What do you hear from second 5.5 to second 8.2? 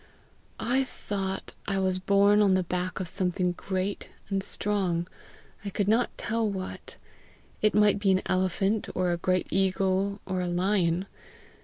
I could not tell what; it might be